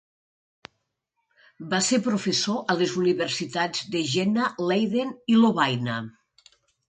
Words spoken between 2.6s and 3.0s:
a les